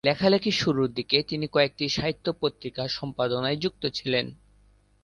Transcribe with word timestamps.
লেখালেখির 0.03 0.51
শুরুর 0.51 0.89
দিকে 0.93 1.17
তিনি 1.23 1.45
কয়েকটি 1.47 1.85
সাহিত্য 1.89 2.25
পত্রিকা 2.41 2.83
সম্পাদনায় 2.87 3.57
যুক্ত 3.57 3.83
ছিলেন। 3.93 4.25